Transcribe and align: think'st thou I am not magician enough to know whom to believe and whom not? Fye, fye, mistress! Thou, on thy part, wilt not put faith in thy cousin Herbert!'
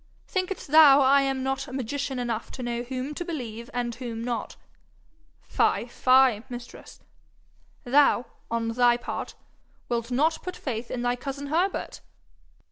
think'st 0.27 0.69
thou 0.71 0.99
I 0.99 1.21
am 1.21 1.43
not 1.43 1.71
magician 1.71 2.17
enough 2.17 2.49
to 2.53 2.63
know 2.63 2.81
whom 2.81 3.13
to 3.13 3.23
believe 3.23 3.69
and 3.71 3.93
whom 3.93 4.23
not? 4.23 4.55
Fye, 5.43 5.85
fye, 5.85 6.43
mistress! 6.49 7.01
Thou, 7.83 8.25
on 8.49 8.69
thy 8.69 8.97
part, 8.97 9.35
wilt 9.89 10.09
not 10.09 10.41
put 10.41 10.55
faith 10.55 10.89
in 10.89 11.03
thy 11.03 11.15
cousin 11.15 11.49
Herbert!' 11.49 12.01